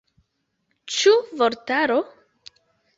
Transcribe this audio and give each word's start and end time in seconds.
Ĉu 0.95 1.13
vortaro? 1.43 2.03